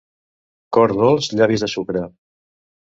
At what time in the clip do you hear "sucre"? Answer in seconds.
1.77-2.05